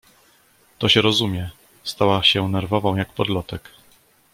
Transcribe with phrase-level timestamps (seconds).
[0.77, 1.49] "To się rozumie!“
[1.83, 3.69] Stała się nerwową, jak podlotek."